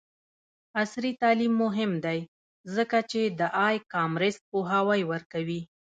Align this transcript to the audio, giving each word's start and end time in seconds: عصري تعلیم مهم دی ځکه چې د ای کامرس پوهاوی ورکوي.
عصري 0.79 1.11
تعلیم 1.21 1.53
مهم 1.63 1.91
دی 2.05 2.19
ځکه 2.75 2.97
چې 3.11 3.21
د 3.39 3.41
ای 3.65 3.75
کامرس 3.93 4.35
پوهاوی 4.49 5.01
ورکوي. 5.11 5.61